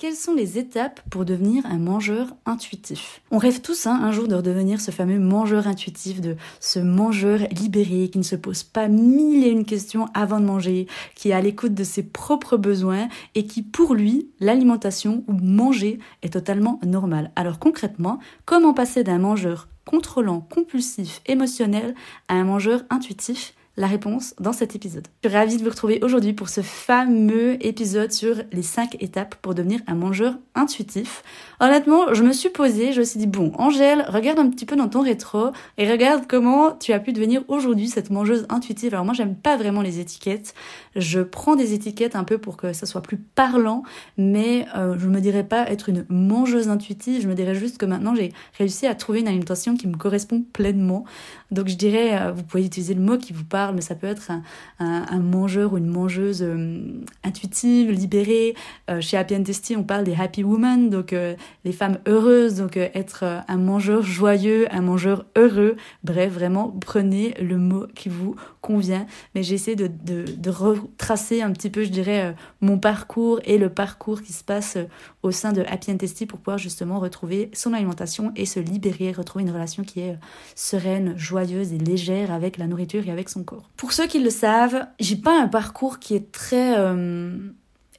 [0.00, 3.20] Quelles sont les étapes pour devenir un mangeur intuitif?
[3.30, 7.40] On rêve tous hein, un jour de redevenir ce fameux mangeur intuitif, de ce mangeur
[7.50, 11.32] libéré qui ne se pose pas mille et une questions avant de manger, qui est
[11.34, 16.80] à l'écoute de ses propres besoins et qui pour lui, l'alimentation ou manger est totalement
[16.82, 17.30] normal.
[17.36, 21.94] Alors concrètement, comment passer d'un mangeur contrôlant, compulsif, émotionnel
[22.28, 23.52] à un mangeur intuitif?
[23.80, 25.08] La réponse dans cet épisode.
[25.24, 29.36] Je suis ravie de vous retrouver aujourd'hui pour ce fameux épisode sur les 5 étapes
[29.36, 31.22] pour devenir un mangeur intuitif.
[31.60, 34.76] Honnêtement, je me suis posée, je me suis dit, bon, Angèle, regarde un petit peu
[34.76, 38.92] dans ton rétro et regarde comment tu as pu devenir aujourd'hui cette mangeuse intuitive.
[38.92, 40.52] Alors moi, j'aime pas vraiment les étiquettes.
[40.94, 43.82] Je prends des étiquettes un peu pour que ça soit plus parlant,
[44.18, 47.22] mais euh, je me dirais pas être une mangeuse intuitive.
[47.22, 50.44] Je me dirais juste que maintenant, j'ai réussi à trouver une alimentation qui me correspond
[50.52, 51.06] pleinement.
[51.50, 54.06] Donc je dirais, euh, vous pouvez utiliser le mot qui vous parle mais ça peut
[54.06, 54.30] être
[54.78, 56.80] un, mangeur ou une mangeuse euh,
[57.24, 58.54] intuitive, libérée.
[58.90, 59.44] Euh, chez Happy and
[59.76, 61.34] on parle des happy women, donc euh,
[61.64, 65.76] les femmes heureuses, donc être un mangeur joyeux, un mangeur heureux.
[66.04, 69.06] Bref, vraiment, prenez le mot qui vous convient.
[69.34, 74.22] Mais j'essaie de, de, retracer un petit peu, je dirais, mon parcours et le parcours
[74.22, 74.76] qui se passe
[75.22, 79.44] au sein de Happy and pour pouvoir justement retrouver son alimentation et se libérer, retrouver
[79.44, 80.18] une relation qui est
[80.54, 83.68] sereine, joyeuse et légère avec la nourriture et avec son corps.
[83.76, 87.38] Pour ceux qui le savent, j'ai pas un parcours qui est très euh,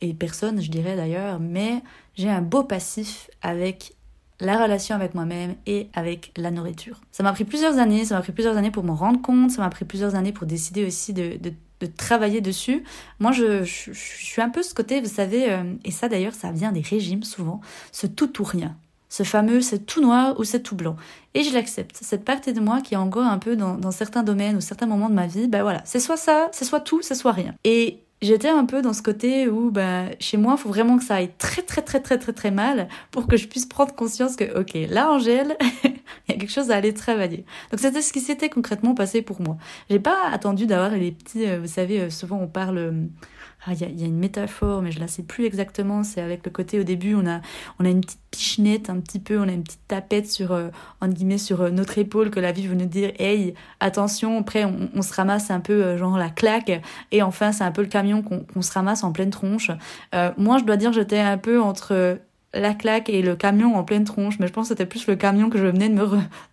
[0.01, 1.83] et personne, je dirais d'ailleurs, mais
[2.15, 3.93] j'ai un beau passif avec
[4.39, 6.99] la relation avec moi-même et avec la nourriture.
[7.11, 9.61] Ça m'a pris plusieurs années, ça m'a pris plusieurs années pour m'en rendre compte, ça
[9.61, 11.37] m'a pris plusieurs années pour décider aussi de,
[11.97, 12.83] travailler dessus.
[13.19, 16.51] Moi, je, je, suis un peu ce côté, vous savez, euh, et ça d'ailleurs, ça
[16.51, 17.61] vient des régimes souvent,
[17.91, 18.77] ce tout ou rien
[19.11, 20.95] ce fameux c'est tout noir ou c'est tout blanc.
[21.33, 21.97] Et je l'accepte.
[22.01, 25.09] Cette partie de moi qui est encore un peu dans, certains domaines ou certains moments
[25.09, 27.53] de ma vie, ben voilà, c'est soit ça, c'est soit tout, c'est soit rien.
[27.65, 31.03] Et j'étais un peu dans ce côté où ben chez moi, il faut vraiment que
[31.03, 34.37] ça aille très très très très très très mal pour que je puisse prendre conscience
[34.37, 35.91] que ok, là Angèle, il
[36.29, 37.43] y a quelque chose à aller travailler.
[37.69, 39.57] Donc c'était ce qui s'était concrètement passé pour moi.
[39.89, 43.09] J'ai pas attendu d'avoir les petits, euh, vous savez, euh, souvent on parle
[43.65, 46.03] ah, il y, a, une métaphore, mais je la sais plus exactement.
[46.03, 47.41] C'est avec le côté au début, on a,
[47.77, 50.69] on a une petite pichenette un petit peu, on a une petite tapette sur, euh,
[50.99, 54.39] entre guillemets, sur euh, notre épaule que la vie veut nous dire, hey, attention.
[54.39, 57.83] Après, on, se ramasse un peu euh, genre la claque, et enfin, c'est un peu
[57.83, 59.69] le camion qu'on se ramasse en pleine tronche.
[60.37, 62.19] moi, je dois dire, j'étais un peu entre
[62.53, 65.15] la claque et le camion en pleine tronche, mais je pense que c'était plus le
[65.15, 66.01] camion que je venais de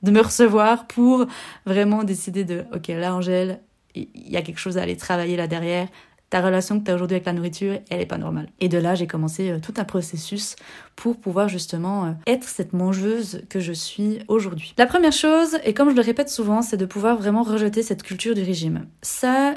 [0.02, 1.26] de me recevoir pour
[1.64, 3.60] vraiment décider de, ok, là, Angèle,
[3.94, 5.88] il y a quelque chose à aller travailler là derrière
[6.30, 8.48] ta relation que tu as aujourd'hui avec la nourriture, elle est pas normale.
[8.60, 10.56] Et de là, j'ai commencé euh, tout un processus
[10.94, 14.74] pour pouvoir justement euh, être cette mangeuse que je suis aujourd'hui.
[14.76, 18.02] La première chose, et comme je le répète souvent, c'est de pouvoir vraiment rejeter cette
[18.02, 18.86] culture du régime.
[19.02, 19.54] Ça,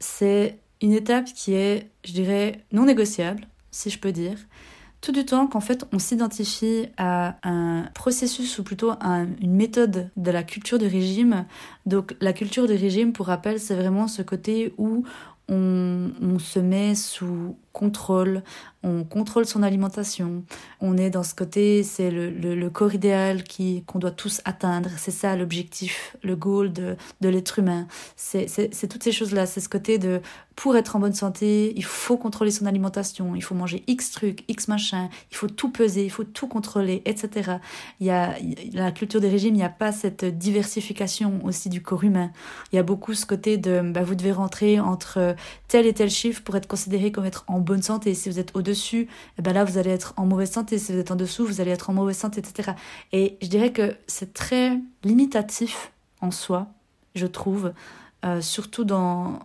[0.00, 4.38] c'est une étape qui est, je dirais, non négociable, si je peux dire
[5.04, 10.10] tout du temps qu'en fait on s'identifie à un processus ou plutôt à une méthode
[10.16, 11.44] de la culture du régime.
[11.84, 15.04] Donc la culture du régime, pour rappel, c'est vraiment ce côté où
[15.48, 18.42] on, se met sous contrôle,
[18.84, 20.44] on contrôle son alimentation,
[20.80, 24.90] on est dans ce côté, c'est le, le, corps idéal qui qu'on doit tous atteindre,
[24.96, 29.68] c'est ça l'objectif, le goal de, de l'être humain, c'est toutes ces choses-là, c'est ce
[29.68, 30.22] côté de
[30.56, 34.44] pour être en bonne santé, il faut contrôler son alimentation, il faut manger X trucs,
[34.48, 37.56] X machin, il faut tout peser, il faut tout contrôler, etc.
[37.98, 38.36] Il y a
[38.72, 42.30] la culture des régimes, il n'y a pas cette diversification aussi du corps humain.
[42.72, 45.34] Il y a beaucoup ce côté de bah, vous devez rentrer entre
[45.66, 48.14] tel et tel chiffre pour être considéré comme être en bonne santé.
[48.14, 49.08] Si vous êtes au-dessus,
[49.38, 50.78] eh ben là, vous allez être en mauvaise santé.
[50.78, 52.72] Si vous êtes en dessous, vous allez être en mauvaise santé, etc.
[53.12, 56.68] Et je dirais que c'est très limitatif en soi,
[57.14, 57.72] je trouve,
[58.24, 59.40] euh, surtout dans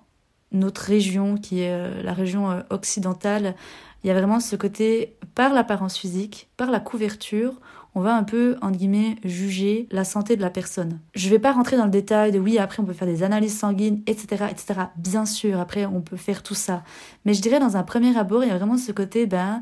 [0.51, 3.55] notre région, qui est euh, la région euh, occidentale.
[4.03, 7.53] Il y a vraiment ce côté, par l'apparence physique, par la couverture,
[7.95, 10.99] on va un peu, entre guillemets, juger la santé de la personne.
[11.15, 13.57] Je vais pas rentrer dans le détail de oui, après on peut faire des analyses
[13.57, 14.81] sanguines, etc., etc.
[14.95, 16.83] Bien sûr, après on peut faire tout ça.
[17.25, 19.61] Mais je dirais dans un premier abord, il y a vraiment ce côté, ben,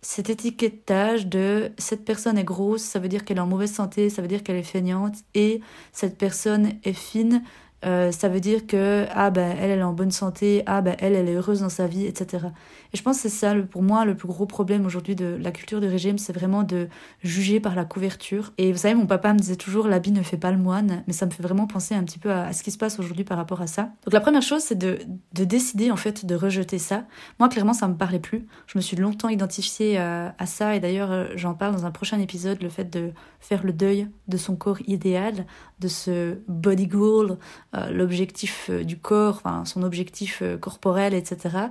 [0.00, 4.10] cet étiquetage de cette personne est grosse, ça veut dire qu'elle est en mauvaise santé,
[4.10, 5.60] ça veut dire qu'elle est feignante, et
[5.92, 7.42] cette personne est fine,
[7.84, 10.96] euh, ça veut dire que ah ben elle elle est en bonne santé, ah ben
[10.98, 12.46] elle elle est heureuse dans sa vie, etc.
[12.92, 15.52] Et je pense que c'est ça pour moi le plus gros problème aujourd'hui de la
[15.52, 16.88] culture du régime, c'est vraiment de
[17.22, 18.52] juger par la couverture.
[18.58, 21.12] Et vous savez, mon papa me disait toujours l'habit ne fait pas le moine, mais
[21.12, 23.36] ça me fait vraiment penser un petit peu à, ce qui se passe aujourd'hui par
[23.36, 23.90] rapport à ça.
[24.04, 24.98] Donc la première chose c'est de,
[25.34, 27.04] de, décider en fait de rejeter ça.
[27.38, 28.46] Moi clairement ça me parlait plus.
[28.66, 31.92] Je me suis longtemps identifiée à, à ça et d'ailleurs euh, j'en parle dans un
[31.92, 35.46] prochain épisode, le fait de faire le deuil de son corps idéal,
[35.78, 41.68] de ce body goal euh, l'objectif euh, du corps, enfin son objectif euh, corporel, etc.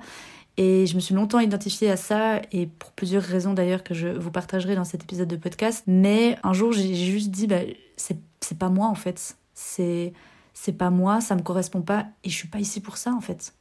[0.57, 4.07] Et je me suis longtemps identifiée à ça, et pour plusieurs raisons d'ailleurs que je
[4.07, 5.83] vous partagerai dans cet épisode de podcast.
[5.87, 7.61] Mais un jour, j'ai juste dit, bah,
[7.95, 9.37] c'est pas moi en fait.
[9.53, 10.13] C'est
[10.53, 13.21] c'est pas moi, ça me correspond pas, et je suis pas ici pour ça en
[13.21, 13.53] fait.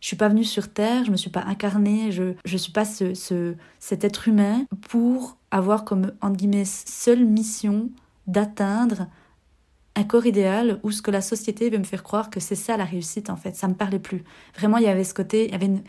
[0.00, 2.84] Je suis pas venue sur Terre, je me suis pas incarnée, je je suis pas
[2.84, 7.90] ce, ce cet être humain pour avoir comme entre guillemets seule mission
[8.26, 9.06] d'atteindre
[9.96, 12.76] un corps idéal ou ce que la société veut me faire croire que c'est ça
[12.76, 13.56] la réussite en fait.
[13.56, 14.22] Ça me parlait plus.
[14.56, 15.82] Vraiment, il y avait ce côté, il y avait une,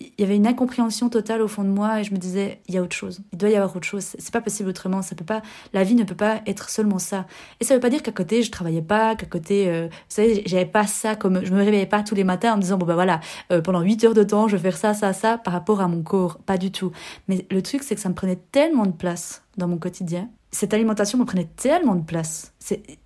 [0.00, 2.74] il y avait une incompréhension totale au fond de moi et je me disais il
[2.74, 3.20] y a autre chose.
[3.32, 4.04] Il doit y avoir autre chose.
[4.18, 5.02] C'est pas possible autrement.
[5.02, 7.26] Ça peut pas la vie ne peut pas être seulement ça.
[7.58, 10.42] Et ça veut pas dire qu'à côté je travaillais pas qu'à côté euh, vous savez
[10.46, 12.86] j'avais pas ça comme je me réveillais pas tous les matins en me disant bon
[12.86, 13.20] bah voilà
[13.50, 15.88] euh, pendant 8 heures de temps je vais faire ça ça ça par rapport à
[15.88, 16.38] mon corps.
[16.38, 16.92] Pas du tout.
[17.26, 20.72] Mais le truc c'est que ça me prenait tellement de place dans mon quotidien cette
[20.72, 22.54] alimentation me prenait tellement de place.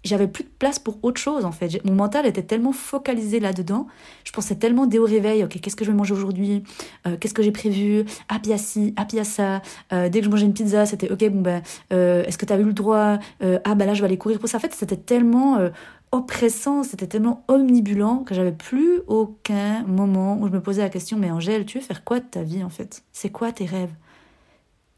[0.05, 1.85] J'avais plus de place pour autre chose en fait.
[1.85, 3.87] Mon mental était tellement focalisé là-dedans.
[4.25, 6.63] Je pensais tellement dès au réveil, ok, qu'est-ce que je vais manger aujourd'hui?
[7.07, 8.05] Euh, Qu'est-ce que j'ai prévu?
[8.29, 8.53] Ah, puis
[9.25, 9.63] ça.
[9.93, 11.63] Euh, dès que je mangeais une pizza, c'était ok, bon ben,
[11.93, 13.19] euh, est-ce que tu as eu le droit?
[13.41, 14.59] Ah, ben là, je vais aller courir pour ça.
[14.59, 15.59] En fait, c'était tellement
[16.13, 21.17] oppressant, c'était tellement omnibulant que j'avais plus aucun moment où je me posais la question,
[21.19, 23.03] mais Angèle, tu veux faire quoi de ta vie en fait?
[23.13, 23.93] C'est quoi tes rêves?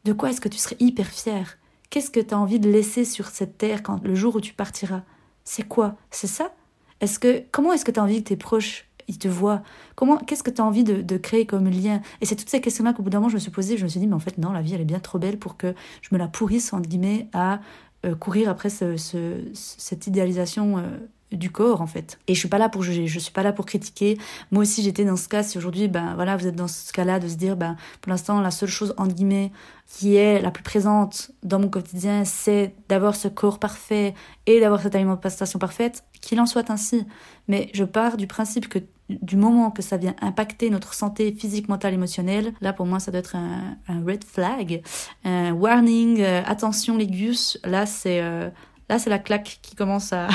[0.05, 1.57] De quoi est-ce que tu serais hyper fière?
[1.95, 4.53] Qu'est-ce que tu as envie de laisser sur cette terre quand le jour où tu
[4.53, 5.03] partiras?
[5.45, 5.95] C'est quoi?
[6.11, 6.53] C'est ça?
[7.01, 9.63] Est-ce que comment est-ce que tu as envie que tes proches ils te voient?
[9.95, 12.03] Comment qu'est-ce que tu as envie de, créer comme lien?
[12.21, 13.89] Et c'est toutes ces questions-là qu'au bout d'un moment je me suis posée, je me
[13.89, 15.73] suis dit mais en fait non, la vie elle est bien trop belle pour que
[16.03, 17.61] je me la pourrisse entre guillemets à
[18.05, 20.99] euh, courir après cette idéalisation euh,
[21.35, 22.19] du corps en fait.
[22.29, 24.19] Et je suis pas là pour juger, je suis pas là pour critiquer.
[24.51, 27.21] Moi aussi j'étais dans ce cas, si aujourd'hui ben voilà, vous êtes dans ce cas-là
[27.21, 29.53] de se dire ben pour l'instant la seule chose entre guillemets
[29.87, 34.15] qui est la plus présente dans mon quotidien, c'est d'avoir ce corps parfait
[34.47, 37.07] et d'avoir cette alimentation parfaite, qu'il en soit ainsi.
[37.49, 38.79] Mais je pars du principe que
[39.09, 43.11] du moment que ça vient impacter notre santé physique, mentale, émotionnelle, là pour moi ça
[43.11, 43.77] doit être un,
[44.07, 44.83] red flag,
[45.25, 48.49] un warning, euh, attention les gus, là c'est euh,
[48.89, 50.29] là c'est la claque qui commence à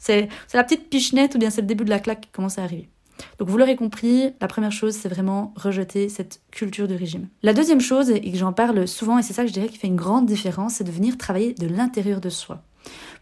[0.00, 2.64] c'est la petite pichenette ou bien c'est le début de la claque qui commence à
[2.64, 2.88] arriver.
[3.38, 7.28] Donc vous l'aurez compris, la première chose, c'est vraiment rejeter cette culture de régime.
[7.42, 9.76] La deuxième chose, et que j'en parle souvent, et c'est ça que je dirais qui
[9.76, 12.62] fait une grande différence, c'est de venir travailler de l'intérieur de soi.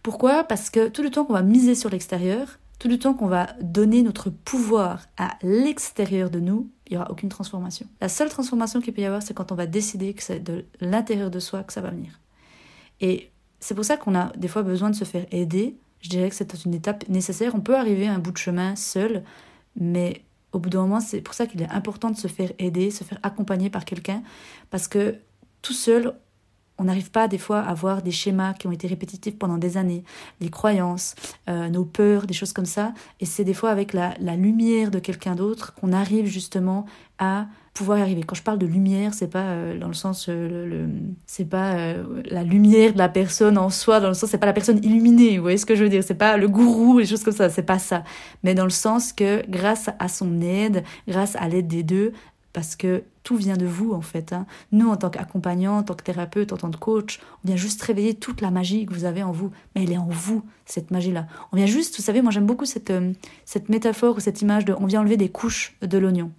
[0.04, 0.44] Pourquoi?
[0.44, 3.48] Parce que tout le temps qu'on va miser sur l'extérieur, tout le temps qu'on va
[3.60, 7.86] donner notre pouvoir à l'extérieur de nous, il n'y aura aucune transformation.
[8.00, 10.64] La seule transformation qu'il peut y avoir, c'est quand on va décider que c'est de
[10.80, 12.20] l'intérieur de soi que ça va venir.
[13.00, 16.28] Et c'est pour ça qu'on a des fois besoin de se faire aider je dirais
[16.28, 17.54] que c'est une étape nécessaire.
[17.54, 19.24] On peut arriver à un bout de chemin seul,
[19.76, 20.22] mais
[20.52, 23.04] au bout d'un moment, c'est pour ça qu'il est important de se faire aider, se
[23.04, 24.22] faire accompagner par quelqu'un,
[24.70, 25.16] parce que
[25.62, 26.14] tout seul,
[26.78, 29.76] on n'arrive pas des fois à voir des schémas qui ont été répétitifs pendant des
[29.76, 30.04] années,
[30.40, 31.16] les croyances,
[31.48, 32.94] euh, nos peurs, des choses comme ça.
[33.20, 36.86] Et c'est des fois avec la, la lumière de quelqu'un d'autre qu'on arrive justement
[37.18, 38.24] à pouvoir y arriver.
[38.24, 40.88] Quand je parle de lumière, c'est pas euh, dans le sens, euh, le,
[41.26, 44.46] c'est pas euh, la lumière de la personne en soi, dans le sens, c'est pas
[44.46, 47.06] la personne illuminée, vous voyez ce que je veux dire, c'est pas le gourou, les
[47.06, 48.02] choses comme ça, c'est pas ça.
[48.42, 52.12] Mais dans le sens que grâce à son aide, grâce à l'aide des deux,
[52.52, 54.32] parce que tout vient de vous en fait.
[54.32, 54.46] Hein.
[54.72, 57.82] Nous, en tant qu'accompagnant, en tant que thérapeute, en tant que coach, on vient juste
[57.82, 59.50] réveiller toute la magie que vous avez en vous.
[59.74, 61.26] Mais elle est en vous, cette magie-là.
[61.52, 62.92] On vient juste, vous savez, moi j'aime beaucoup cette,
[63.44, 66.32] cette métaphore ou cette image de on vient enlever des couches de l'oignon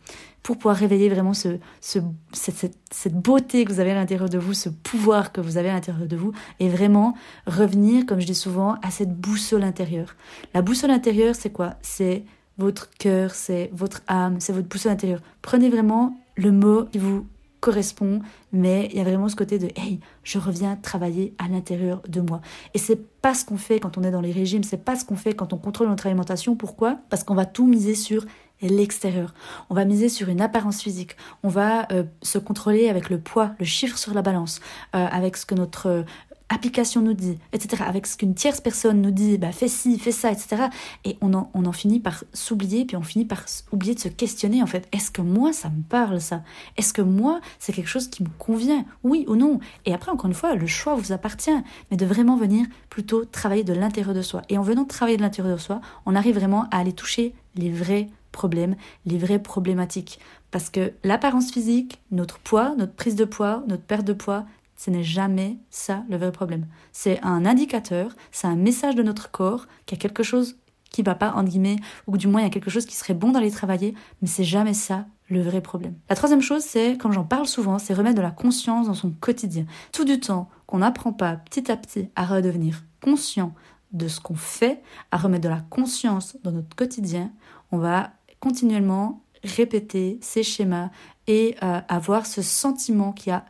[0.43, 1.99] pour pouvoir réveiller vraiment ce, ce
[2.31, 5.69] cette, cette, beauté que vous avez à l'intérieur de vous, ce pouvoir que vous avez
[5.69, 10.15] à l'intérieur de vous, et vraiment revenir, comme je dis souvent, à cette boussole intérieure.
[10.53, 11.75] La boussole intérieure, c'est quoi?
[11.81, 12.23] C'est
[12.59, 15.21] votre cœur, c'est votre âme, c'est votre boussole intérieure.
[15.41, 17.25] Prenez vraiment le mot qui vous
[17.59, 18.21] correspond,
[18.53, 22.21] mais il y a vraiment ce côté de hey, je reviens travailler à l'intérieur de
[22.21, 22.41] moi.
[22.73, 25.03] Et c'est pas ce qu'on fait quand on est dans les régimes, c'est pas ce
[25.03, 26.55] qu'on fait quand on contrôle notre alimentation.
[26.55, 26.99] Pourquoi?
[27.09, 28.25] Parce qu'on va tout miser sur
[28.61, 29.33] l'extérieur.
[29.69, 31.15] On va miser sur une apparence physique.
[31.43, 34.59] On va euh, se contrôler avec le poids, le chiffre sur la balance,
[34.95, 36.05] euh, avec ce que notre
[36.49, 40.11] application nous dit, etc., avec ce qu'une tierce personne nous dit, bah, fais ci, fais
[40.11, 40.67] ça, etc.
[41.05, 44.07] Et on en, on en finit par s'oublier, puis on finit par oublier de se
[44.07, 44.87] questionner, en fait.
[44.91, 46.41] Est-ce que moi, ça me parle, ça?
[46.77, 48.85] Est-ce que moi, c'est quelque chose qui me convient?
[49.03, 49.59] Oui ou non?
[49.85, 51.51] Et après, encore une fois, le choix vous appartient,
[51.91, 54.41] mais de vraiment venir plutôt travailler de l'intérieur de soi.
[54.49, 57.71] Et en venant travailler de l'intérieur de soi, on arrive vraiment à aller toucher les
[57.71, 58.75] vrais problèmes,
[59.05, 60.19] les vraies problématiques.
[60.51, 64.45] Parce que l'apparence physique, notre poids, notre prise de poids, notre perte de poids,
[64.79, 66.65] ce n'est jamais ça le vrai problème.
[66.93, 70.55] C'est un indicateur, c'est un message de notre corps qu'il y a quelque chose
[70.89, 71.75] qui va pas, en guillemets,
[72.07, 74.45] ou du moins il y a quelque chose qui serait bon d'aller travailler, mais c'est
[74.45, 75.95] jamais ça le vrai problème.
[76.09, 79.11] La troisième chose, c'est, comme j'en parle souvent, c'est remettre de la conscience dans son
[79.11, 79.65] quotidien.
[79.91, 83.53] Tout du temps qu'on n'apprend pas petit à petit à redevenir conscient
[83.91, 84.81] de ce qu'on fait,
[85.11, 87.33] à remettre de la conscience dans notre quotidien,
[87.73, 90.89] on va continuellement répéter ces schémas
[91.27, 93.43] et euh, avoir ce sentiment qu'il y a,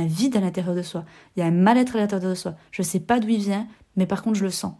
[0.00, 1.04] un vide à l'intérieur de soi,
[1.36, 2.54] il y a un mal-être à l'intérieur de soi.
[2.70, 4.74] Je ne sais pas d'où il vient, mais par contre je le sens.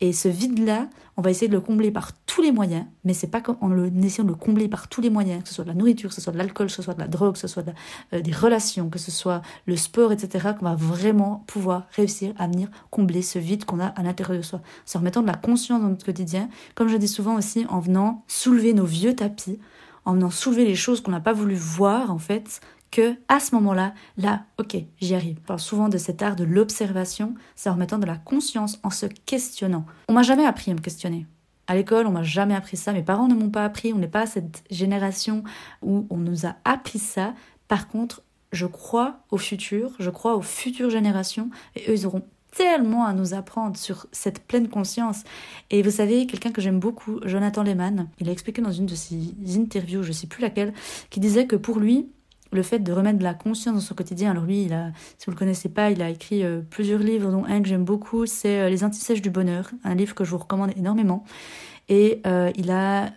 [0.00, 3.28] Et ce vide-là, on va essayer de le combler par tous les moyens, mais c'est
[3.28, 5.70] pas en le, essayant de le combler par tous les moyens, que ce soit de
[5.70, 7.48] la nourriture, que ce soit de l'alcool, que ce soit de la drogue, que ce
[7.48, 7.64] soit
[8.12, 12.46] euh, des relations, que ce soit le sport, etc., qu'on va vraiment pouvoir réussir à
[12.46, 14.60] venir combler ce vide qu'on a à l'intérieur de soi.
[14.84, 17.80] C'est en remettant de la conscience dans notre quotidien, comme je dis souvent aussi, en
[17.80, 19.58] venant soulever nos vieux tapis,
[20.04, 23.54] en venant soulever les choses qu'on n'a pas voulu voir, en fait, que à ce
[23.54, 25.36] moment-là, là, ok, j'y arrive.
[25.40, 28.90] Je parle souvent de cet art de l'observation, c'est en remettant de la conscience, en
[28.90, 29.86] se questionnant.
[30.08, 31.26] On m'a jamais appris à me questionner.
[31.66, 32.92] À l'école, on m'a jamais appris ça.
[32.92, 33.92] Mes parents ne m'ont pas appris.
[33.92, 35.42] On n'est pas cette génération
[35.82, 37.34] où on nous a appris ça.
[37.66, 42.22] Par contre, je crois au futur, je crois aux futures générations, et eux, ils auront
[42.56, 45.24] tellement à nous apprendre sur cette pleine conscience.
[45.70, 48.94] Et vous savez, quelqu'un que j'aime beaucoup, Jonathan Lehman, il a expliqué dans une de
[48.94, 50.72] ses interviews, je sais plus laquelle,
[51.10, 52.08] qui disait que pour lui,
[52.52, 54.30] le fait de remettre de la conscience dans son quotidien.
[54.30, 57.30] Alors lui, il a, si vous le connaissez pas, il a écrit euh, plusieurs livres,
[57.30, 60.30] dont un que j'aime beaucoup, c'est euh, Les Antisèches du bonheur, un livre que je
[60.30, 61.24] vous recommande énormément.
[61.88, 63.12] Et euh, il a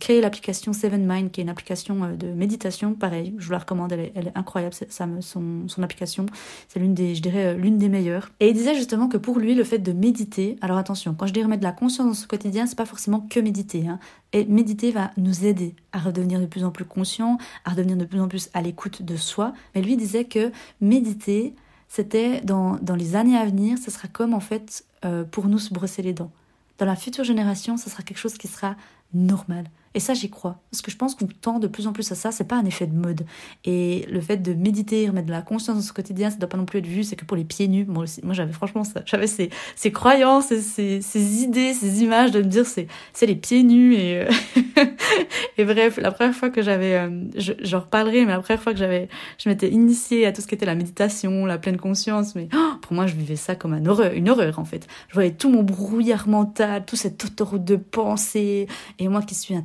[0.00, 2.94] créé l'application Seven Mind, qui est une application euh, de méditation.
[2.94, 6.26] Pareil, je vous la recommande, elle est, incroyable, ça, son, son application.
[6.66, 8.30] C'est l'une des, je dirais, euh, l'une des meilleures.
[8.40, 11.32] Et il disait justement que pour lui, le fait de méditer, alors attention, quand je
[11.32, 13.86] dis remettre de la conscience dans son quotidien, c'est pas forcément que méditer.
[13.86, 14.00] Hein.
[14.32, 18.04] Et méditer va nous aider à redevenir de plus en plus conscient, à redevenir de
[18.04, 19.52] plus en plus à l'écoute de soi.
[19.76, 20.50] Mais lui disait que
[20.80, 21.54] méditer,
[21.86, 24.84] c'était dans, dans les années à venir, ce sera comme en fait
[25.30, 26.32] pour nous se brosser les dents
[26.78, 28.76] dans la future génération, ce sera quelque chose qui sera
[29.14, 29.66] normal.
[29.94, 30.60] Et ça, j'y crois.
[30.70, 32.30] Parce que je pense qu'on tend de plus en plus à ça.
[32.30, 33.24] C'est pas un effet de mode.
[33.64, 36.58] Et le fait de méditer, remettre de la conscience dans ce quotidien, ça doit pas
[36.58, 37.02] non plus être vu.
[37.02, 37.86] C'est que pour les pieds nus.
[37.86, 39.02] Moi aussi, moi j'avais franchement ça.
[39.06, 43.36] J'avais ces, ces croyances, ces, ces, idées, ces images de me dire c'est, c'est les
[43.36, 43.94] pieds nus.
[43.94, 44.30] Et, euh,
[45.56, 48.78] et bref, la première fois que j'avais, euh, j'en reparlerai, mais la première fois que
[48.78, 52.34] j'avais, je m'étais initiée à tout ce qui était la méditation, la pleine conscience.
[52.34, 54.86] Mais oh, pour moi, je vivais ça comme un horreur, une horreur en fait.
[55.08, 58.66] Je voyais tout mon brouillard mental, toute cette autoroute de pensée.
[58.98, 59.62] Et moi qui suis un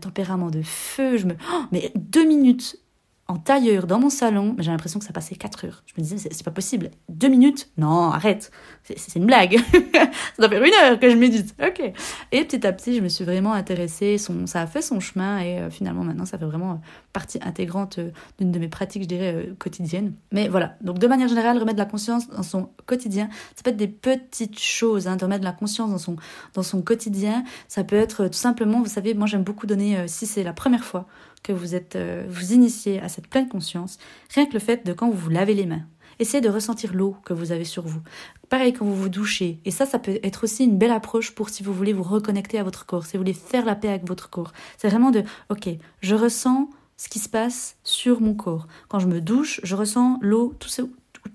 [0.51, 1.17] de feu.
[1.17, 2.77] Je me, oh, mais deux minutes
[3.31, 5.83] en tailleur dans mon salon, j'ai l'impression que ça passait 4 heures.
[5.85, 6.91] Je me disais, c'est pas possible.
[7.07, 7.69] Deux minutes?
[7.77, 8.51] Non, arrête.
[8.83, 9.57] C'est une blague.
[9.93, 11.55] ça doit faire une heure que je médite.
[11.65, 11.81] Ok.
[12.33, 14.17] Et petit à petit, je me suis vraiment intéressée.
[14.17, 16.75] Son, ça a fait son chemin et euh, finalement, maintenant, ça fait vraiment euh,
[17.13, 20.13] partie intégrante euh, d'une de mes pratiques, je dirais, quotidiennes.
[20.33, 20.75] Mais voilà.
[20.81, 24.59] Donc, de manière générale, remettre la conscience dans son quotidien, ça peut être des petites
[24.59, 26.17] choses, hein, remettre la conscience dans son,
[26.53, 27.45] dans son quotidien.
[27.69, 30.83] Ça peut être tout simplement, vous savez, moi, j'aime beaucoup donner, si c'est la première
[30.83, 31.07] fois,
[31.43, 33.97] que vous êtes euh, vous initiez à cette pleine conscience,
[34.33, 35.85] rien que le fait de quand vous vous lavez les mains.
[36.19, 38.01] Essayez de ressentir l'eau que vous avez sur vous.
[38.49, 39.59] Pareil quand vous vous douchez.
[39.65, 42.59] Et ça, ça peut être aussi une belle approche pour si vous voulez vous reconnecter
[42.59, 44.53] à votre corps, si vous voulez faire la paix avec votre corps.
[44.77, 45.69] C'est vraiment de, ok,
[46.01, 48.67] je ressens ce qui se passe sur mon corps.
[48.87, 50.69] Quand je me douche, je ressens l'eau, tout,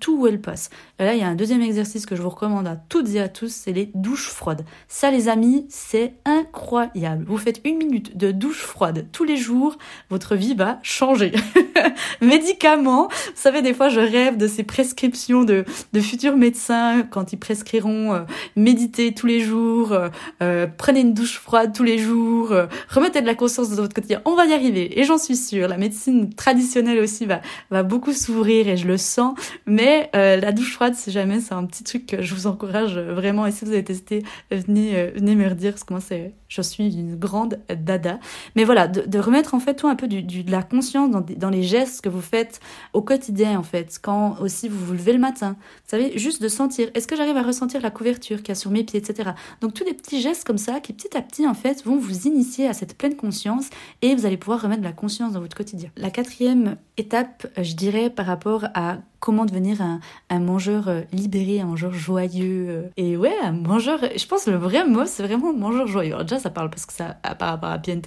[0.00, 0.70] tout où elle passe.
[0.98, 3.20] Et là, il y a un deuxième exercice que je vous recommande à toutes et
[3.20, 4.64] à tous, c'est les douches froides.
[4.88, 7.24] Ça, les amis, c'est incroyable.
[7.28, 9.76] Vous faites une minute de douche froide tous les jours,
[10.10, 11.32] votre vie va changer.
[12.20, 15.64] Médicaments, vous savez, des fois, je rêve de ces prescriptions de,
[16.00, 18.20] futurs médecins quand ils prescriront euh,
[18.54, 20.08] méditer tous les jours, euh,
[20.42, 22.54] euh, prenez une douche froide tous les jours,
[22.88, 24.22] remettez de la conscience dans votre quotidien.
[24.24, 25.68] On va y arriver, et j'en suis sûre.
[25.68, 29.36] La médecine traditionnelle aussi va, va beaucoup s'ouvrir, et je le sens.
[29.66, 32.98] Mais euh, la douche froide, si jamais, c'est un petit truc que je vous encourage
[32.98, 33.46] vraiment.
[33.46, 36.62] Et si vous avez testé, venez, euh, venez me redire, parce que moi, c'est, je
[36.62, 38.18] suis une grande dada.
[38.54, 41.62] Mais voilà, de, remettre en fait tout un peu de la conscience dans, dans, les
[41.62, 42.60] gestes que vous faites
[42.92, 43.98] au quotidien, en fait.
[44.00, 45.56] Quand aussi vous vous levez le matin.
[45.58, 48.56] Vous savez, juste de sentir, est-ce que j'arrive à ressentir la couverture qu'il y a
[48.56, 49.30] sur mes pieds, etc.
[49.60, 52.26] Donc, tous des petits gestes comme ça qui, petit à petit, en fait, vont vous
[52.26, 53.68] initier à cette pleine conscience
[54.02, 55.90] et vous allez pouvoir remettre de la conscience dans votre quotidien.
[55.96, 61.66] La quatrième étape, je dirais, par rapport à comment devenir un, mangeur euh, libéré, un
[61.66, 62.66] mangeur joyeux.
[62.68, 62.88] euh.
[62.96, 66.12] Et ouais, un mangeur, je pense que le vrai mot, c'est vraiment mangeur joyeux.
[66.12, 68.00] Alors déjà, ça parle parce que ça, par rapport à bien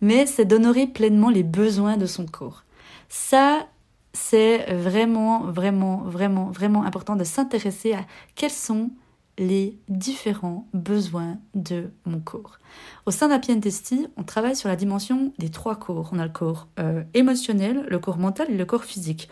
[0.00, 2.64] mais c'est d'honorer pleinement les besoins de son corps.
[3.08, 3.66] Ça,
[4.12, 8.00] c'est vraiment, vraiment, vraiment, vraiment important de s'intéresser à
[8.34, 8.90] quels sont
[9.38, 12.58] les différents besoins de mon corps.
[13.06, 16.10] Au sein d'Happy Testy, on travaille sur la dimension des trois corps.
[16.12, 19.28] On a le corps euh, émotionnel, le corps mental et le corps physique.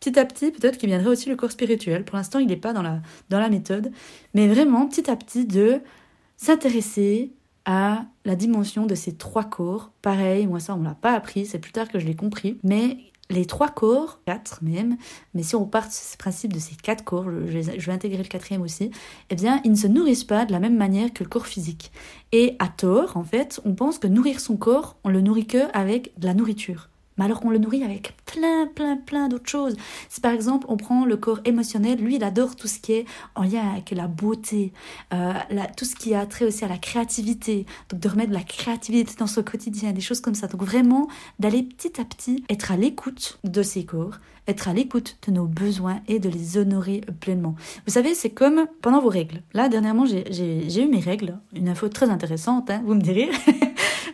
[0.00, 2.04] Petit à petit, peut-être qu'il viendrait aussi le corps spirituel.
[2.04, 3.00] Pour l'instant, il n'est pas dans la,
[3.30, 3.90] dans la méthode.
[4.34, 5.80] Mais vraiment, petit à petit, de
[6.36, 7.32] s'intéresser
[7.64, 9.92] à la dimension de ces trois corps.
[10.00, 12.58] Pareil, moi ça, on ne l'a pas appris, c'est plus tard que je l'ai compris.
[12.62, 12.96] Mais
[13.30, 14.96] les trois corps, quatre même,
[15.34, 18.28] mais si on part de ce principe de ces quatre corps, je vais intégrer le
[18.28, 18.90] quatrième aussi,
[19.28, 21.92] eh bien, ils ne se nourrissent pas de la même manière que le corps physique.
[22.32, 25.70] Et à tort, en fait, on pense que nourrir son corps, on le nourrit que
[25.76, 26.87] avec de la nourriture.
[27.18, 29.76] Mais alors qu'on le nourrit avec plein, plein, plein d'autres choses.
[30.08, 33.04] Si par exemple on prend le corps émotionnel, lui il adore tout ce qui est
[33.34, 34.72] en lien avec la beauté,
[35.12, 37.66] euh, la- tout ce qui a trait aussi à la créativité.
[37.90, 40.46] Donc de remettre de la créativité dans son quotidien, des choses comme ça.
[40.46, 41.08] Donc vraiment
[41.38, 45.44] d'aller petit à petit être à l'écoute de ses corps, être à l'écoute de nos
[45.46, 47.54] besoins et de les honorer pleinement.
[47.86, 49.42] Vous savez, c'est comme pendant vos règles.
[49.52, 51.38] Là, dernièrement, j'ai- eu mes règles.
[51.54, 53.28] Une info très intéressante, hein, vous me direz.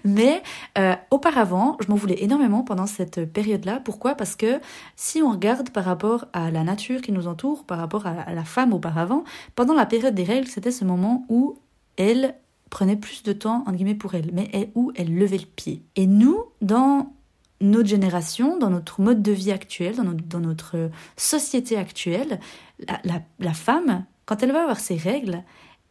[0.04, 0.42] Mais
[0.78, 3.80] euh, auparavant, je m'en voulais énormément pendant cette période-là.
[3.80, 4.14] Pourquoi?
[4.14, 4.60] Parce que
[4.96, 8.44] si on regarde par rapport à la nature qui nous entoure, par rapport à, la
[8.44, 9.24] femme auparavant,
[9.56, 11.58] pendant la période des règles, c'était ce moment où
[11.96, 12.34] elle
[12.70, 15.82] prenait plus de temps, entre guillemets, pour elle, mais où elle levait le pied.
[15.96, 17.12] Et nous, dans
[17.60, 22.40] notre génération, dans notre mode de vie actuel, dans notre, société actuelle,
[22.86, 25.42] la, la- femme, quand elle va avoir ses règles,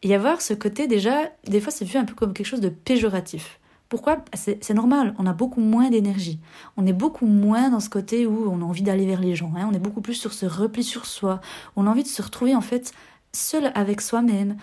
[0.03, 2.69] y avoir ce côté déjà, des fois c'est vu un peu comme quelque chose de
[2.69, 3.59] péjoratif.
[3.93, 4.25] Pourquoi?
[4.33, 6.39] C'est normal, on a beaucoup moins d'énergie.
[6.77, 9.53] On est beaucoup moins dans ce côté où on a envie d'aller vers les gens.
[9.55, 9.69] hein.
[9.69, 11.41] On est beaucoup plus sur ce repli sur soi.
[11.75, 12.91] On a envie de se retrouver en fait
[13.33, 14.57] seul avec soi-même.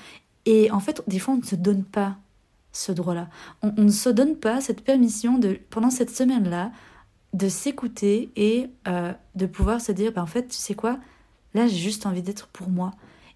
[0.47, 2.17] Et en fait, des fois, on ne se donne pas
[2.73, 3.29] ce droit-là.
[3.63, 6.73] On, on ne se donne pas cette permission de, pendant cette semaine-là,
[7.33, 10.99] de s'écouter et euh, de pouvoir se dire, bah, en fait, tu sais quoi,
[11.55, 12.91] là, j'ai juste envie d'être pour moi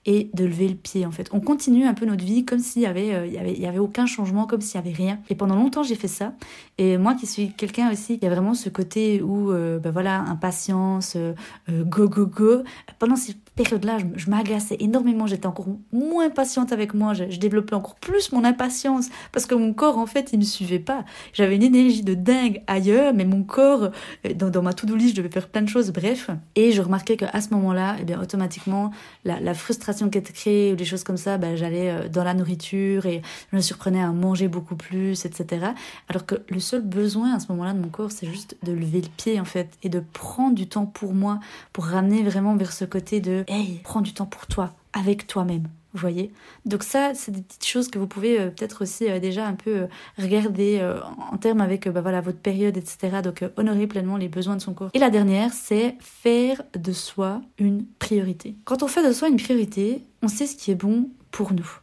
[0.06, 1.28] et de lever le pied en fait.
[1.32, 3.60] On continue un peu notre vie comme s'il y avait, euh, il y avait, il
[3.60, 5.18] y avait aucun changement, comme s'il y avait rien.
[5.30, 6.34] Et pendant longtemps j'ai fait ça.
[6.78, 10.20] Et moi qui suis quelqu'un aussi qui a vraiment ce côté où, euh, ben voilà,
[10.20, 11.32] impatience, euh,
[11.68, 12.62] euh, go go go.
[12.98, 15.26] Pendant ces périodes-là, je, je m'agaçais énormément.
[15.26, 17.14] J'étais encore moins patiente avec moi.
[17.14, 20.78] Je, développais encore plus mon impatience parce que mon corps en fait il me suivait
[20.78, 21.04] pas.
[21.32, 23.90] J'avais une énergie de dingue ailleurs, mais mon corps
[24.26, 25.90] euh, dans, dans ma to-do list, je devais faire plein de choses.
[25.92, 26.30] Bref.
[26.54, 28.90] Et je remarquais qu'à ce moment-là, eh bien automatiquement
[29.24, 32.24] la, la frustration qui était créée ou des choses comme ça, ben, j'allais euh, dans
[32.24, 35.66] la nourriture et je me surprenais à manger beaucoup plus, etc.
[36.08, 39.00] Alors que le seul besoin à ce moment-là de mon corps, c'est juste de lever
[39.00, 41.38] le pied en fait et de prendre du temps pour moi,
[41.72, 45.68] pour ramener vraiment vers ce côté de hey, prends du temps pour toi, avec toi-même.
[45.94, 46.32] Vous voyez?
[46.64, 49.54] Donc ça, c'est des petites choses que vous pouvez euh, peut-être aussi euh, déjà un
[49.54, 49.86] peu euh,
[50.18, 50.82] regarder
[51.30, 53.20] en termes avec bah, voilà, votre période, etc.
[53.22, 54.90] Donc honorer pleinement les besoins de son corps.
[54.92, 58.56] Et la dernière, c'est faire de soi une priorité.
[58.64, 61.78] Quand on fait de soi une priorité, on sait ce qui est bon pour nous.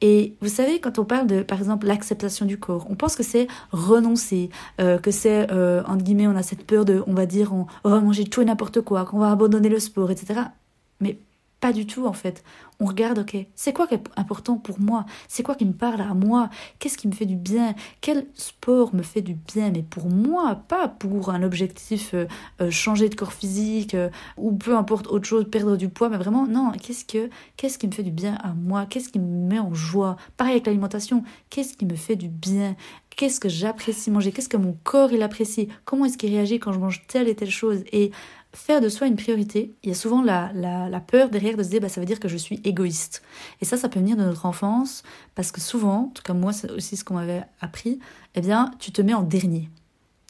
[0.00, 3.22] Et vous savez, quand on parle de, par exemple, l'acceptation du corps, on pense que
[3.22, 7.66] c'est renoncer, que c'est, entre guillemets, on a cette peur de, on va dire, on,
[7.84, 10.40] on va manger tout et n'importe quoi, qu'on va abandonner le sport, etc.
[11.00, 11.18] Mais
[11.60, 12.44] pas du tout, en fait.
[12.78, 15.06] On regarde, ok, c'est quoi qui est important pour moi?
[15.28, 16.50] C'est quoi qui me parle à moi?
[16.78, 17.74] Qu'est-ce qui me fait du bien?
[18.02, 19.70] Quel sport me fait du bien?
[19.70, 22.26] Mais pour moi, pas pour un objectif euh,
[22.60, 26.18] euh, changer de corps physique euh, ou peu importe autre chose, perdre du poids, mais
[26.18, 28.84] vraiment, non, qu'est-ce que qui me fait du bien à moi?
[28.84, 30.16] Qu'est-ce qui me met en joie?
[30.36, 32.76] Pareil avec l'alimentation, qu'est-ce qui me fait du bien?
[33.16, 34.32] Qu'est-ce que j'apprécie manger?
[34.32, 35.68] Qu'est-ce que mon corps il apprécie?
[35.84, 37.84] Comment est-ce qu'il réagit quand je mange telle et telle chose?
[37.92, 38.10] Et
[38.54, 41.62] faire de soi une priorité, il y a souvent la, la, la peur derrière de
[41.62, 43.22] se dire bah, ça veut dire que je suis égoïste.
[43.60, 45.02] Et ça, ça peut venir de notre enfance,
[45.34, 47.98] parce que souvent, en tout cas moi c'est aussi ce qu'on m'avait appris,
[48.34, 49.68] eh bien tu te mets en dernier.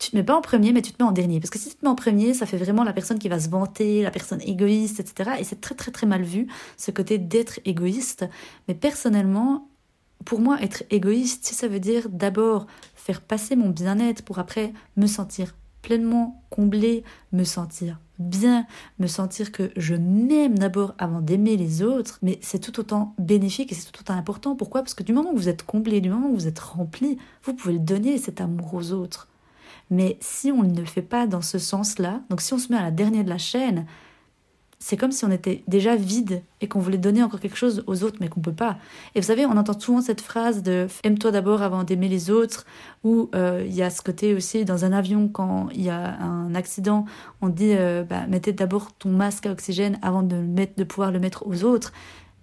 [0.01, 1.39] Tu te mets pas en premier, mais tu te mets en dernier.
[1.39, 3.39] Parce que si tu te mets en premier, ça fait vraiment la personne qui va
[3.39, 5.37] se vanter, la personne égoïste, etc.
[5.39, 8.27] Et c'est très très très mal vu, ce côté d'être égoïste.
[8.67, 9.69] Mais personnellement,
[10.25, 15.07] pour moi, être égoïste, ça veut dire d'abord faire passer mon bien-être pour après me
[15.07, 15.55] sentir
[15.85, 18.67] pleinement comblé, me sentir bien,
[18.99, 23.71] me sentir que je m'aime d'abord avant d'aimer les autres, mais c'est tout autant bénéfique
[23.71, 24.57] et c'est tout autant important.
[24.57, 24.83] Pourquoi?
[24.83, 27.55] Parce que du moment où vous êtes comblé, du moment où vous êtes rempli, vous
[27.55, 29.29] pouvez le donner cet amour aux autres.
[29.91, 32.79] Mais si on ne le fait pas dans ce sens-là, donc si on se met
[32.79, 33.85] à la dernière de la chaîne,
[34.85, 38.05] c'est comme si on était déjà vide et qu'on voulait donner encore quelque chose aux
[38.05, 38.77] autres, mais qu'on peut pas.
[39.15, 42.67] Et vous savez, on entend souvent cette phrase de aime-toi d'abord avant d'aimer les autres,
[43.03, 46.21] ou euh, il y a ce côté aussi dans un avion quand il y a
[46.21, 47.07] un accident,
[47.41, 51.13] on dit euh, bah, mettez d'abord ton masque à oxygène avant de, mettre, de pouvoir
[51.13, 51.95] le mettre aux autres.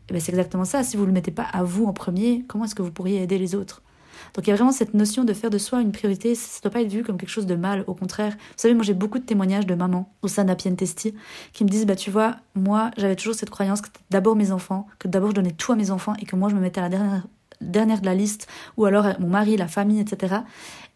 [0.09, 0.81] Et ben, c'est exactement ça.
[0.81, 3.37] Si vous le mettez pas à vous en premier, comment est-ce que vous pourriez aider
[3.37, 3.83] les autres?
[4.33, 6.61] Donc il y a vraiment cette notion de faire de soi une priorité, ça ne
[6.63, 8.33] doit pas être vu comme quelque chose de mal, au contraire.
[8.33, 11.13] Vous savez, moi j'ai beaucoup de témoignages de mamans au sein d'Apien Testi
[11.53, 14.87] qui me disent, bah tu vois, moi j'avais toujours cette croyance que d'abord mes enfants,
[14.99, 16.83] que d'abord je donnais tout à mes enfants et que moi je me mettais à
[16.83, 17.27] la dernière,
[17.59, 20.35] dernière de la liste, ou alors mon mari, la famille, etc.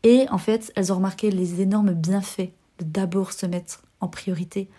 [0.03, 4.69] Et en fait, elles ont remarqué les énormes bienfaits de d'abord se mettre en priorité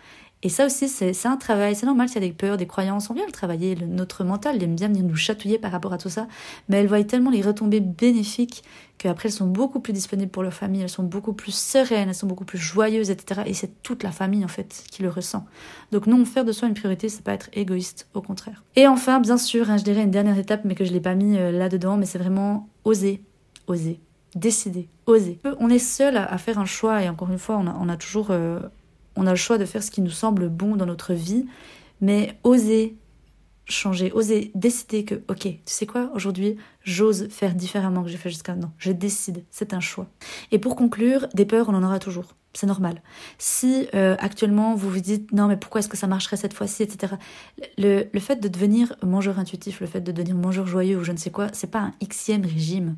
[0.43, 1.75] et ça aussi, c'est un travail.
[1.75, 3.09] C'est normal s'il y a des peurs, des croyances.
[3.09, 3.75] On vient le travailler.
[3.75, 6.27] notre mental il aime bien venir nous chatouiller par rapport à tout ça.
[6.69, 8.63] Mais elles voient tellement les retombées bénéfiques
[8.99, 10.81] qu'après, elles sont beaucoup plus disponibles pour leur famille.
[10.81, 13.41] Elles sont beaucoup plus sereines, elles sont beaucoup plus joyeuses, etc.
[13.47, 15.45] Et c'est toute la famille, en fait, qui le ressent.
[15.91, 18.63] Donc non, faire de soi une priorité, c'est pas être égoïste, au contraire.
[18.75, 21.15] Et enfin, bien sûr, hein, je dirais une dernière étape, mais que je l'ai pas
[21.15, 23.21] mis euh, là-dedans, mais c'est vraiment oser.
[23.65, 23.99] Oser
[24.35, 25.39] décider, oser.
[25.59, 28.59] On est seul à, faire un choix et encore une fois, on a, toujours euh,
[29.17, 31.45] on a le choix de faire ce qui nous semble bon dans notre vie,
[32.01, 32.97] mais oser
[33.69, 38.29] changer, oser décider que, ok, tu sais quoi, aujourd'hui, j'ose faire différemment que j'ai fait
[38.29, 38.73] jusqu'à maintenant.
[38.77, 40.07] Je décide, c'est un choix.
[40.51, 42.35] Et pour conclure, des peurs, on en aura toujours.
[42.53, 43.01] C'est normal.
[43.37, 46.81] Si euh, actuellement vous vous dites non mais pourquoi est-ce que ça marcherait cette fois-ci,
[46.81, 47.13] etc.
[47.77, 51.11] Le, le fait de devenir mangeur intuitif, le fait de devenir mangeur joyeux ou je
[51.11, 52.95] ne sais quoi, c'est pas un xème régime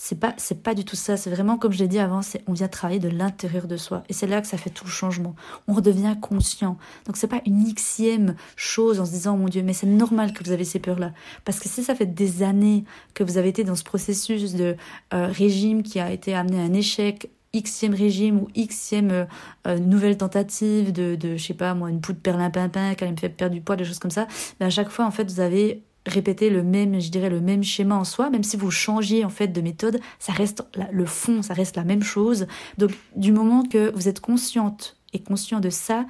[0.00, 1.16] c'est pas c'est pas du tout ça.
[1.16, 4.04] C'est vraiment comme je l'ai dit avant c'est on vient travailler de l'intérieur de soi.
[4.08, 5.34] Et c'est là que ça fait tout le changement.
[5.66, 6.78] On redevient conscient.
[7.04, 10.32] Donc c'est pas une xième chose en se disant oh mon dieu mais c'est normal
[10.32, 11.12] que vous avez ces peurs là
[11.44, 14.76] parce que si ça fait des années que vous avez été dans ce processus de
[15.12, 19.24] euh, régime qui a été amené à un échec xème régime ou xème euh,
[19.66, 23.16] euh, nouvelle tentative de, de je sais pas moi une poudre perlimpinpin qui allait me
[23.16, 24.28] faire perdre du poids des choses comme ça
[24.60, 27.62] mais à chaque fois en fait vous avez répéter le même, je dirais, le même
[27.62, 31.42] schéma en soi, même si vous changiez en fait de méthode, ça reste le fond,
[31.42, 32.46] ça reste la même chose.
[32.76, 36.06] Donc du moment que vous êtes consciente et conscient de ça,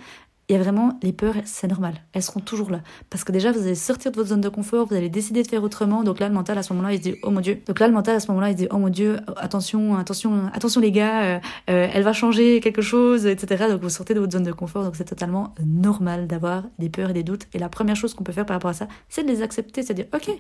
[0.49, 2.81] il y a vraiment les peurs, c'est normal, elles seront toujours là.
[3.11, 5.49] Parce que déjà, vous allez sortir de votre zone de confort, vous allez décider de
[5.49, 6.05] faire autrement.
[6.05, 7.61] Donc là, le mental à ce moment-là, il se dit oh mon dieu.
[7.67, 10.51] Donc là, le mental à ce moment-là, il se dit oh mon dieu, attention, attention,
[10.55, 13.67] attention les gars, euh, euh, elle va changer quelque chose, etc.
[13.69, 14.85] Donc vous sortez de votre zone de confort.
[14.85, 17.47] Donc c'est totalement normal d'avoir des peurs et des doutes.
[17.53, 19.83] Et la première chose qu'on peut faire par rapport à ça, c'est de les accepter,
[19.83, 20.31] c'est à dire ok,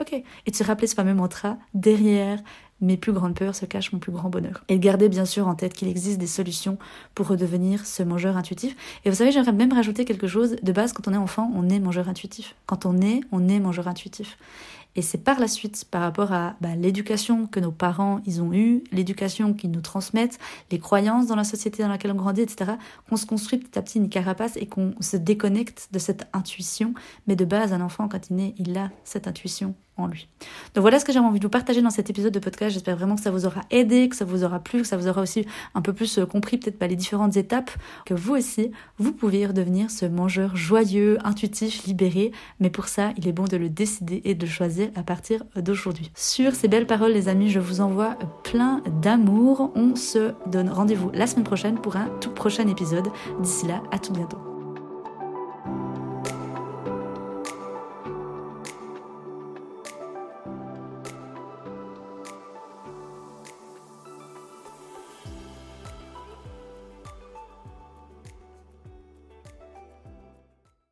[0.00, 2.40] ok, et de se rappeler ce fameux mantra derrière
[2.80, 4.64] mes plus grandes peurs se cachent mon plus grand bonheur.
[4.68, 6.78] Et de garder bien sûr en tête qu'il existe des solutions
[7.14, 8.76] pour redevenir ce mangeur intuitif.
[9.04, 10.56] Et vous savez, j'aimerais même rajouter quelque chose.
[10.62, 12.54] De base, quand on est enfant, on est mangeur intuitif.
[12.66, 14.36] Quand on est, on est mangeur intuitif.
[14.96, 18.52] Et c'est par la suite, par rapport à bah, l'éducation que nos parents ils ont
[18.52, 20.38] eue, l'éducation qu'ils nous transmettent,
[20.70, 22.72] les croyances dans la société dans laquelle on grandit, etc.,
[23.08, 26.94] qu'on se construit petit à petit une carapace et qu'on se déconnecte de cette intuition.
[27.26, 30.28] Mais de base, un enfant, quand il naît, il a cette intuition en lui.
[30.74, 32.72] Donc voilà ce que j'avais envie de vous partager dans cet épisode de podcast.
[32.72, 35.06] J'espère vraiment que ça vous aura aidé, que ça vous aura plu, que ça vous
[35.06, 37.70] aura aussi un peu plus euh, compris peut-être pas les différentes étapes,
[38.04, 42.32] que vous aussi, vous pouvez redevenir ce mangeur joyeux, intuitif, libéré.
[42.58, 45.44] Mais pour ça, il est bon de le décider et de le choisir à partir
[45.56, 46.10] d'aujourd'hui.
[46.14, 49.72] Sur ces belles paroles, les amis, je vous envoie plein d'amour.
[49.74, 53.08] On se donne rendez-vous la semaine prochaine pour un tout prochain épisode.
[53.40, 54.53] D'ici là, à tout bientôt.